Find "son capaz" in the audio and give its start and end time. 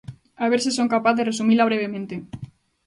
0.77-1.13